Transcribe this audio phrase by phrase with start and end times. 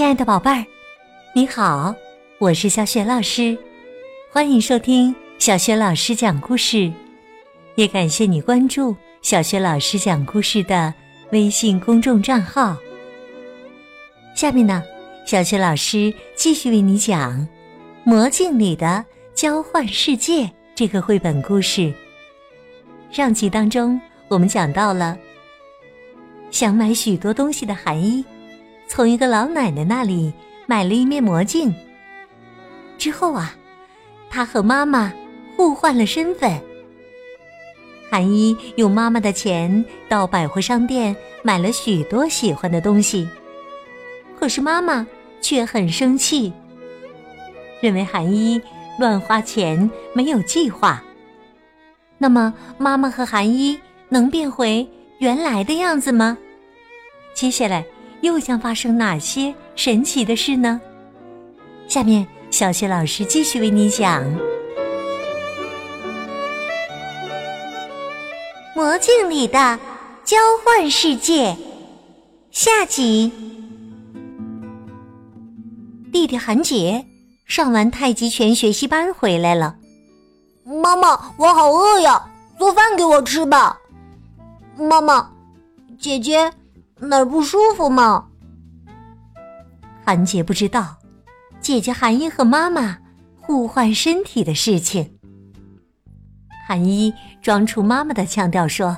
[0.00, 0.64] 亲爱的宝贝儿，
[1.34, 1.94] 你好，
[2.38, 3.58] 我是小雪老师，
[4.32, 6.90] 欢迎收听小雪老师讲故事，
[7.74, 10.94] 也感谢你关注小雪老师讲故事的
[11.32, 12.78] 微信公众账号。
[14.34, 14.82] 下面呢，
[15.26, 17.38] 小雪老师继续为你讲
[18.02, 21.92] 《魔镜里的交换世界》这个绘本故事。
[23.10, 25.18] 上集当中，我们讲到了
[26.50, 28.24] 想买许多东西的韩一。
[28.90, 30.32] 从一个老奶奶那里
[30.66, 31.72] 买了一面魔镜。
[32.98, 33.54] 之后啊，
[34.28, 35.12] 他和妈妈
[35.56, 36.60] 互换了身份。
[38.10, 43.28] 韩一用妈妈的钱到百货商店买了许多喜欢的东西，
[44.40, 45.06] 可是妈妈
[45.40, 46.52] 却很生气，
[47.80, 48.60] 认为韩一
[48.98, 51.00] 乱花钱没有计划。
[52.18, 54.84] 那么，妈妈和韩一能变回
[55.20, 56.36] 原来的样子吗？
[57.34, 57.86] 接下来。
[58.20, 60.80] 又将发生哪些神奇的事呢？
[61.88, 64.22] 下面，小雪老师继续为你讲
[68.74, 69.78] 《魔镜里的
[70.24, 71.52] 交换世界》
[72.50, 73.32] 下集。
[76.12, 77.06] 弟弟韩杰
[77.46, 79.76] 上完太极拳学习班回来了，
[80.64, 82.28] 妈妈，我好饿呀，
[82.58, 83.78] 做饭给我吃吧。
[84.76, 85.30] 妈妈，
[85.98, 86.52] 姐姐。
[87.00, 88.28] 哪儿不舒服吗？
[90.04, 90.98] 韩杰不知道，
[91.60, 92.98] 姐姐韩一和妈妈
[93.40, 95.18] 互换身体的事情。
[96.68, 98.96] 韩一装出妈妈的腔调说：“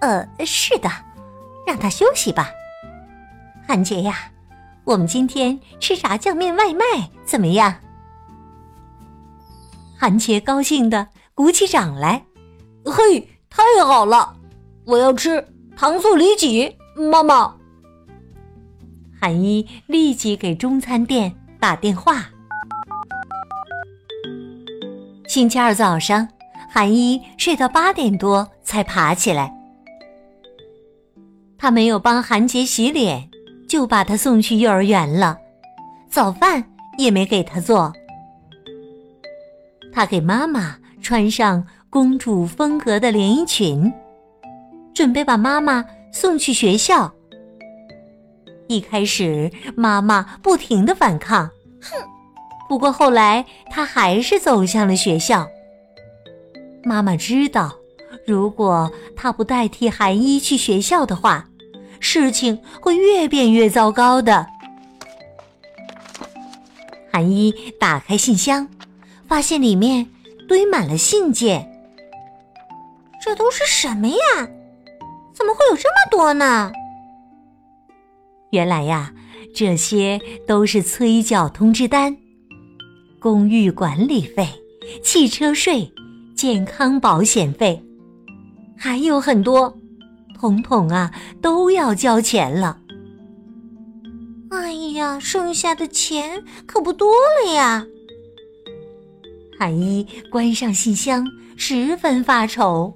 [0.00, 0.90] 呃，是的，
[1.66, 2.50] 让他休息吧。”
[3.66, 4.30] 韩杰呀，
[4.84, 6.84] 我们今天吃炸酱面外卖
[7.24, 7.72] 怎么样？
[9.98, 12.24] 韩杰高兴的鼓起掌来
[12.84, 14.34] ：“嘿，太好了！
[14.86, 15.46] 我要吃
[15.76, 17.54] 糖醋里脊。”妈妈，
[19.20, 22.26] 韩一立即给中餐店打电话。
[25.28, 26.28] 星期二早上，
[26.68, 29.54] 韩一睡到八点多才爬起来。
[31.56, 33.30] 他没有帮韩杰洗脸，
[33.68, 35.38] 就把他送去幼儿园了。
[36.08, 36.64] 早饭
[36.98, 37.92] 也没给他做。
[39.92, 43.92] 他给妈妈穿上公主风格的连衣裙，
[44.92, 45.84] 准备把妈妈。
[46.12, 47.12] 送去学校。
[48.68, 51.50] 一开始，妈妈不停的反抗，
[51.82, 51.98] 哼！
[52.68, 55.48] 不过后来，她还是走向了学校。
[56.84, 57.74] 妈妈知道，
[58.26, 61.48] 如果她不代替韩一去学校的话，
[61.98, 64.46] 事情会越变越糟糕的。
[67.12, 68.68] 韩一打开信箱，
[69.26, 70.06] 发现里面
[70.48, 71.68] 堆满了信件。
[73.20, 74.48] 这都是什么呀？
[75.40, 76.70] 怎么会有这么多呢？
[78.50, 79.14] 原来呀，
[79.54, 82.14] 这些都是催缴通知单、
[83.18, 84.46] 公寓管理费、
[85.02, 85.90] 汽车税、
[86.36, 87.82] 健康保险费，
[88.76, 89.74] 还有很多，
[90.38, 92.78] 统统啊都要交钱了。
[94.50, 97.86] 哎呀，剩下的钱可不多了呀！
[99.58, 102.92] 韩一关上信箱，十分发愁。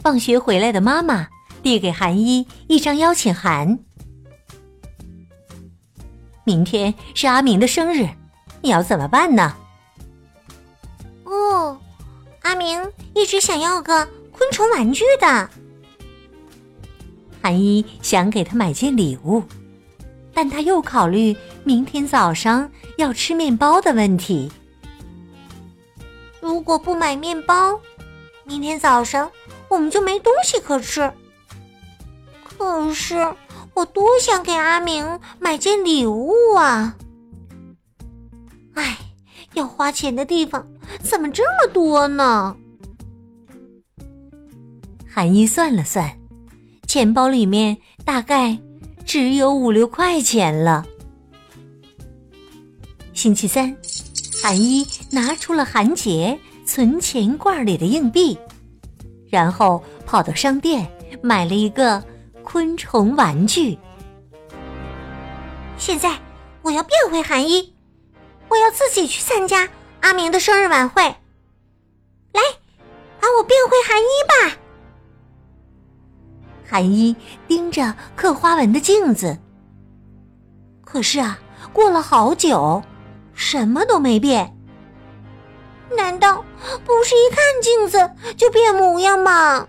[0.00, 1.28] 放学回来的妈妈
[1.62, 3.78] 递给韩一一张邀请函。
[6.44, 8.08] 明天是阿明的生日，
[8.62, 9.54] 你要怎么办呢？
[11.24, 11.78] 哦，
[12.42, 12.80] 阿明
[13.14, 15.50] 一直想要个昆虫玩具的。
[17.42, 19.42] 韩一想给他买件礼物，
[20.32, 24.50] 但他又考虑明天早上要吃面包的问题。
[26.40, 27.78] 如果不买面包，
[28.44, 29.30] 明天早上。
[29.70, 31.12] 我们就没东西可吃。
[32.44, 33.34] 可是
[33.74, 36.96] 我多想给阿明买件礼物啊！
[38.74, 38.98] 哎，
[39.54, 40.66] 要花钱的地方
[41.02, 42.56] 怎么这么多呢？
[45.08, 46.18] 韩一算了算，
[46.86, 48.58] 钱包里面大概
[49.04, 50.84] 只有五六块钱了。
[53.12, 53.76] 星期三，
[54.42, 58.38] 韩一拿出了韩杰存钱罐里的硬币。
[59.28, 60.90] 然后跑到商店
[61.22, 62.02] 买了一个
[62.42, 63.78] 昆虫玩具。
[65.76, 66.18] 现在
[66.62, 67.74] 我要变回韩一，
[68.48, 69.68] 我要自己去参加
[70.00, 71.02] 阿明的生日晚会。
[72.32, 72.42] 来，
[73.20, 74.56] 把我变回韩一吧！
[76.68, 77.16] 韩一
[77.46, 79.38] 盯着刻花纹的镜子，
[80.84, 81.38] 可是啊，
[81.72, 82.82] 过了好久，
[83.32, 84.57] 什么都没变。
[85.96, 86.44] 难道
[86.84, 89.66] 不是一看镜子就变模样吗？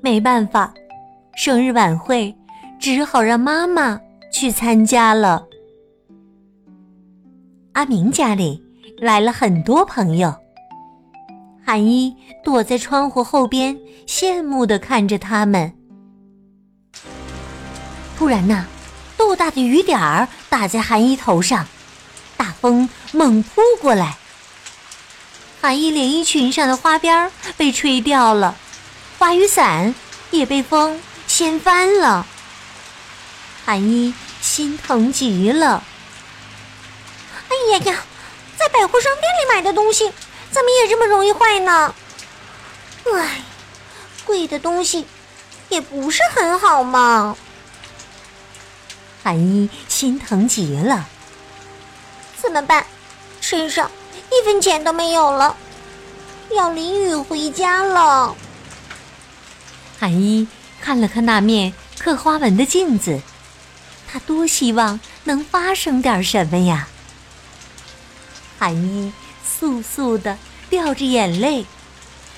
[0.00, 0.72] 没办法，
[1.36, 2.34] 生日晚会
[2.78, 4.00] 只好让妈妈
[4.32, 5.46] 去参加了。
[7.72, 8.62] 阿明家里
[8.98, 10.34] 来了很多朋友，
[11.64, 12.14] 韩一
[12.44, 13.76] 躲在窗户后边，
[14.06, 15.72] 羡慕的看着他们。
[18.16, 18.66] 突然呢，
[19.16, 21.66] 豆大的雨点儿打在韩一头上，
[22.36, 24.16] 大风猛扑过来，
[25.66, 28.54] 韩一连衣裙上的花边被吹掉了，
[29.18, 29.92] 花雨伞
[30.30, 32.24] 也被风掀翻了。
[33.64, 35.82] 韩一心疼极了。
[37.48, 38.04] 哎呀呀，
[38.56, 40.12] 在百货商店里买的东西
[40.52, 41.92] 怎么也这么容易坏呢？
[43.12, 43.42] 唉，
[44.24, 45.04] 贵的东西
[45.68, 47.36] 也不是很好嘛。
[49.24, 51.08] 韩一心疼极了，
[52.40, 52.86] 怎么办？
[53.40, 53.90] 身上
[54.30, 55.56] 一分钱都没有了，
[56.54, 58.34] 要淋雨回家了。
[59.98, 60.46] 韩一
[60.80, 63.20] 看了看那面刻花纹的镜子，
[64.06, 66.88] 他多希望能发生点什么呀！
[68.58, 69.12] 韩一
[69.44, 70.36] 簌簌的
[70.68, 71.64] 掉着眼泪，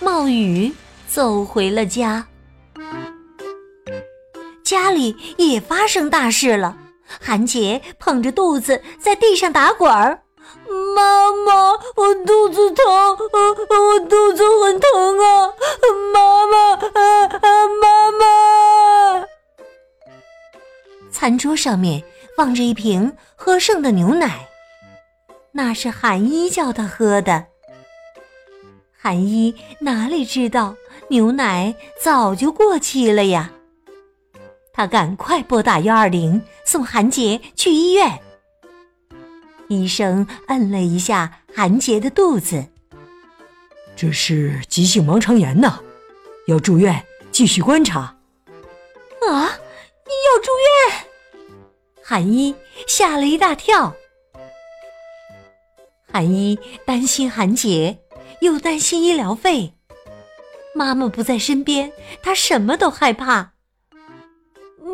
[0.00, 0.72] 冒雨
[1.08, 2.26] 走回了家。
[4.62, 6.76] 家里也发生大事了，
[7.20, 10.22] 韩杰捧着肚子在地上打滚儿。
[10.98, 15.48] 妈妈，我肚子疼，我肚子很疼啊！
[16.12, 19.24] 妈妈，啊啊，妈妈！
[21.12, 22.02] 餐桌上面
[22.36, 24.48] 放着一瓶喝剩的牛奶。
[25.52, 27.46] 那是韩一叫他喝的。
[29.00, 30.74] 韩一哪里知道
[31.06, 33.52] 牛奶早就过期了呀？
[34.72, 38.18] 他赶快拨打幺二零，送韩杰去医院。
[39.68, 42.66] 医生摁了一下韩杰的肚子，
[43.94, 45.80] 这是急性盲肠炎呢，
[46.46, 48.16] 要住院继续观察。
[49.28, 51.04] 啊，要住院！
[52.02, 52.54] 韩一
[52.86, 53.94] 吓了一大跳。
[56.10, 57.98] 韩一担心韩杰，
[58.40, 59.74] 又担心医疗费。
[60.74, 61.92] 妈妈不在身边，
[62.22, 63.52] 他什么都害怕。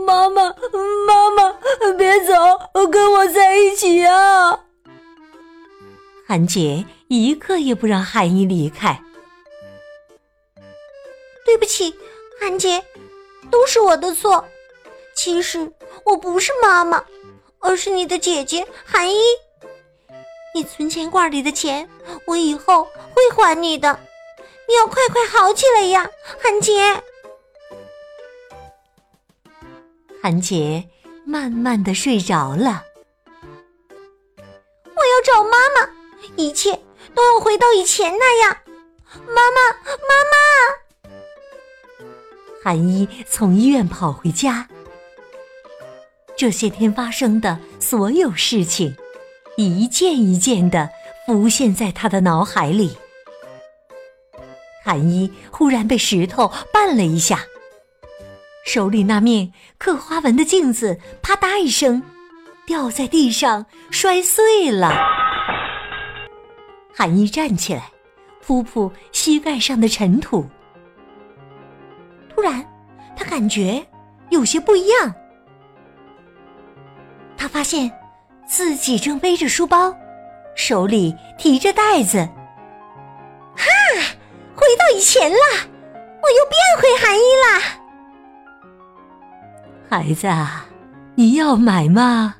[0.06, 0.49] 妈妈，
[1.06, 1.53] 妈妈，
[1.97, 2.35] 别走，
[2.91, 4.64] 跟我在一起啊！
[6.26, 9.00] 韩杰一刻也不让韩一离开。
[11.44, 11.94] 对不起，
[12.41, 12.82] 韩杰，
[13.50, 14.44] 都是我的错。
[15.15, 15.71] 其实
[16.05, 17.05] 我不是妈妈，
[17.61, 19.19] 而是你的姐姐韩一。
[20.55, 21.88] 你存钱罐里的钱，
[22.27, 23.99] 我以后会还你的。
[24.67, 26.09] 你要快快好起来呀，
[26.43, 27.03] 韩杰。
[30.23, 30.88] 韩杰
[31.27, 32.82] 慢慢的睡着了。
[34.38, 35.84] 我要找妈妈，
[36.37, 36.73] 一切
[37.15, 38.57] 都要回到以前那样。
[39.27, 39.71] 妈妈，
[40.09, 41.15] 妈妈！
[42.63, 44.69] 韩一从医院跑回家，
[46.37, 48.95] 这些天发生的所有事情。
[49.57, 50.91] 一件一件的
[51.27, 52.97] 浮现在他的脑海里。
[54.85, 57.45] 韩一忽然被石头绊了一下，
[58.67, 62.03] 手里那面刻花纹的镜子啪嗒一声
[62.67, 64.93] 掉在地上，摔碎了。
[66.94, 67.91] 韩一站起来，
[68.41, 70.46] 扑扑膝盖上的尘土。
[72.29, 72.64] 突然，
[73.17, 73.84] 他感觉
[74.31, 75.15] 有些不一样。
[77.36, 77.91] 他发现。
[78.46, 79.91] 自己正背着书包，
[80.55, 82.19] 手里提着袋子。
[83.56, 83.65] 哈，
[84.55, 87.46] 回到以前了，我又变回韩一了。
[89.89, 90.67] 孩子，啊
[91.15, 92.34] 你要买吗？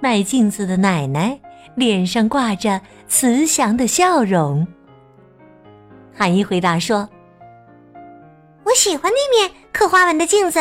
[0.00, 1.38] 卖镜子的奶奶
[1.78, 4.66] 脸上挂着慈祥的笑容。
[6.12, 7.08] 韩一回答说
[8.66, 10.58] ：“我喜欢那面刻花纹的镜子，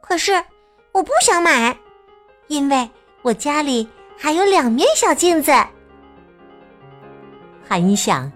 [0.00, 0.32] 可是
[0.92, 1.76] 我不想买。”
[2.46, 2.88] 因为
[3.22, 5.52] 我家里还有两面小镜子。
[7.66, 8.30] 韩一想，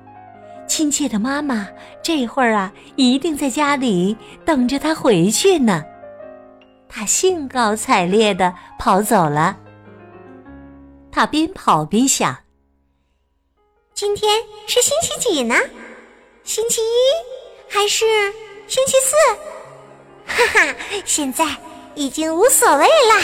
[0.67, 1.69] 亲切的妈妈
[2.03, 5.85] 这会儿啊，一定在家里等着他回去呢。
[6.89, 9.57] 他兴高采烈的跑走了。
[11.17, 12.45] 他边跑边想：
[13.95, 15.55] 今天是星期几呢？
[16.45, 18.05] 星期一还是
[18.69, 19.17] 星期四？
[20.29, 21.57] 哈哈，现在
[21.95, 23.23] 已经无所谓啦。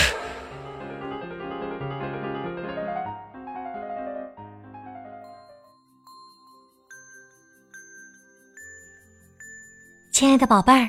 [10.11, 10.89] 亲爱的宝贝儿，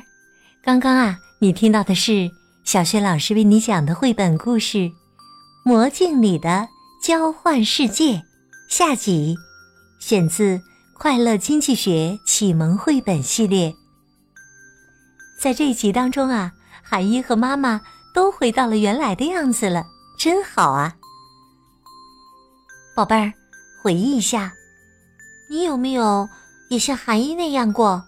[0.62, 2.30] 刚刚啊，你听到的是
[2.64, 4.78] 小雪老师为你讲的绘本故事
[5.66, 6.66] 《魔镜里的
[7.04, 8.14] 交换世界》
[8.66, 9.36] 下集，
[9.98, 10.56] 选自
[10.94, 13.72] 《快乐经济学启蒙绘本系列》。
[15.38, 17.82] 在这一集当中啊，韩一和妈妈
[18.14, 19.84] 都回到了原来的样子了，
[20.18, 20.96] 真好啊！
[22.96, 23.30] 宝贝儿，
[23.82, 24.54] 回忆一下，
[25.50, 26.26] 你有没有
[26.70, 28.02] 也像韩一那样过？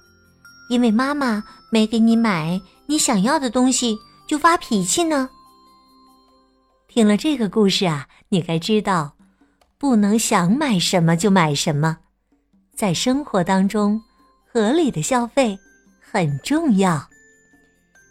[0.71, 5.29] 因为妈妈没给你买你想要的东西就发脾气呢？
[6.97, 9.17] 听了这个故事啊，你该知道，
[9.76, 11.99] 不能想买什么就买什么，
[12.75, 14.00] 在生活当中，
[14.50, 15.59] 合理的消费
[16.00, 17.07] 很重要。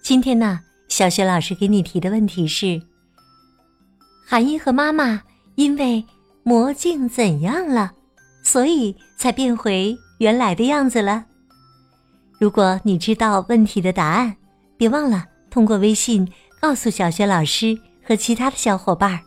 [0.03, 2.79] 今天呢，小雪老师给你提的问题是：
[4.23, 5.23] 韩一和妈妈
[5.55, 6.05] 因为
[6.43, 7.91] 魔镜怎样了，
[8.43, 11.25] 所以才变回原来的样子了？
[12.39, 14.37] 如果你知道问题的答案，
[14.77, 17.75] 别忘了通过微信告诉小雪老师
[18.05, 19.19] 和其他的小伙伴。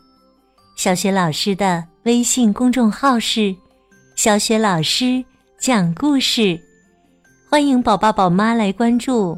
[0.77, 3.53] 小雪老师的微信公众号是
[4.15, 5.23] “小雪老师
[5.59, 6.57] 讲故事”，
[7.49, 9.37] 欢迎宝爸宝妈来关注。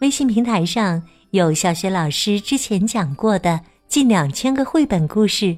[0.00, 5.56] 微信平台上有小雪老师之前讲过的近两千个绘本故事，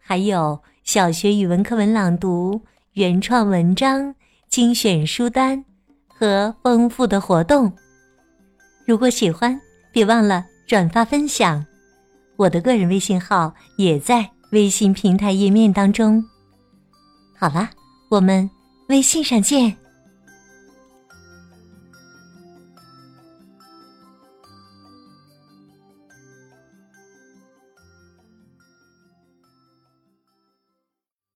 [0.00, 2.58] 还有小学语文课文朗读、
[2.94, 4.14] 原创文章、
[4.48, 5.62] 精选书单
[6.08, 7.70] 和丰富的活动。
[8.86, 9.60] 如果喜欢，
[9.92, 11.62] 别忘了转发分享。
[12.36, 16.24] 我的个人微信号也在微信平台页面当中。
[17.38, 17.70] 好啦，
[18.08, 18.48] 我们
[18.88, 19.83] 微信上见。